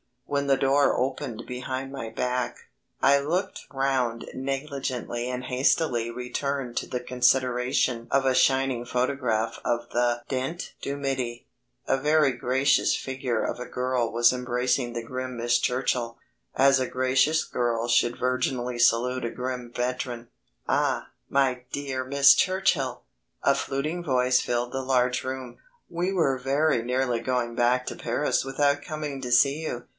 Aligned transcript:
When 0.25 0.47
the 0.47 0.57
door 0.57 0.97
opened 0.97 1.45
behind 1.45 1.91
my 1.91 2.09
back. 2.09 2.55
I 3.01 3.19
looked 3.19 3.67
round 3.71 4.25
negligently 4.33 5.29
and 5.29 5.43
hastily 5.43 6.09
returned 6.09 6.77
to 6.77 6.87
the 6.87 7.01
consideration 7.01 8.07
of 8.09 8.25
a 8.25 8.33
shining 8.33 8.85
photograph 8.85 9.59
of 9.65 9.89
the 9.89 10.23
Dent 10.29 10.73
du 10.81 10.95
Midi. 10.95 11.47
A 11.85 11.97
very 11.97 12.31
gracious 12.31 12.95
figure 12.95 13.43
of 13.43 13.59
a 13.59 13.65
girl 13.67 14.11
was 14.11 14.31
embracing 14.33 14.93
the 14.93 15.03
grim 15.03 15.37
Miss 15.37 15.59
Churchill, 15.59 16.17
as 16.55 16.79
a 16.79 16.87
gracious 16.87 17.43
girl 17.43 17.87
should 17.89 18.15
virginally 18.17 18.79
salute 18.79 19.25
a 19.25 19.29
grim 19.31 19.71
veteran. 19.71 20.29
"Ah, 20.67 21.09
my 21.29 21.65
dear 21.73 22.05
Miss 22.05 22.33
Churchill!" 22.33 23.03
a 23.43 23.53
fluting 23.53 24.01
voice 24.01 24.39
filled 24.39 24.71
the 24.71 24.81
large 24.81 25.25
room, 25.25 25.57
"we 25.89 26.11
were 26.13 26.39
very 26.39 26.81
nearly 26.81 27.19
going 27.19 27.53
back 27.53 27.85
to 27.87 27.95
Paris 27.95 28.45
without 28.45 28.77
once 28.77 28.87
coming 28.87 29.21
to 29.21 29.31
see 29.31 29.59
you. 29.61 29.85